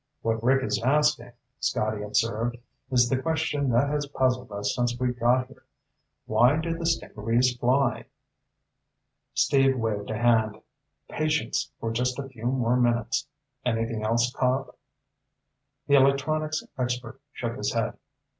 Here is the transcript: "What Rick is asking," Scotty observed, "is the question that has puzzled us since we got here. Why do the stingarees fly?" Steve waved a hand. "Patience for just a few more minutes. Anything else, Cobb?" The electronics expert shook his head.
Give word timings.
"What 0.23 0.41
Rick 0.43 0.63
is 0.63 0.81
asking," 0.81 1.33
Scotty 1.59 2.01
observed, 2.01 2.57
"is 2.89 3.07
the 3.07 3.21
question 3.21 3.69
that 3.69 3.87
has 3.91 4.07
puzzled 4.07 4.51
us 4.51 4.73
since 4.75 4.99
we 4.99 5.09
got 5.13 5.45
here. 5.45 5.63
Why 6.25 6.57
do 6.59 6.75
the 6.75 6.87
stingarees 6.87 7.55
fly?" 7.55 8.05
Steve 9.35 9.77
waved 9.77 10.09
a 10.09 10.17
hand. 10.17 10.59
"Patience 11.07 11.71
for 11.79 11.91
just 11.91 12.17
a 12.17 12.27
few 12.27 12.45
more 12.47 12.77
minutes. 12.77 13.27
Anything 13.63 14.01
else, 14.03 14.33
Cobb?" 14.35 14.73
The 15.85 15.97
electronics 15.97 16.63
expert 16.79 17.21
shook 17.33 17.55
his 17.55 17.71
head. 17.73 17.95